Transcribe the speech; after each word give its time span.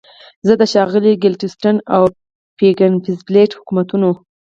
زه 0.47 0.53
د 0.59 0.61
ښاغلي 0.71 1.13
ګلیډستون 1.21 1.75
او 1.95 2.03
بیکنزفیلډ 2.57 3.49
حکومتونو. 3.59 4.11